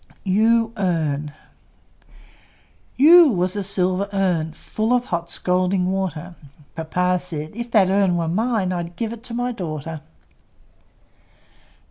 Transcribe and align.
U 0.23 0.73
U 2.97 3.27
was 3.31 3.55
a 3.55 3.61
silver 3.61 4.09
urn, 4.11 4.51
Full 4.51 4.93
of 4.93 5.05
hot 5.05 5.29
scalding 5.29 5.91
water; 5.91 6.33
Papa 6.73 7.19
said, 7.21 7.55
"If 7.55 7.69
that 7.69 7.91
Urn 7.91 8.17
were 8.17 8.27
mine, 8.27 8.73
I'd 8.73 8.95
give 8.95 9.13
it 9.13 9.21
to 9.25 9.35
my 9.35 9.51
daughter!" 9.51 10.01